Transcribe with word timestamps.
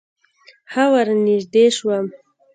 ښه 0.71 0.83
ورنژدې 0.93 1.65
سوم. 1.77 2.05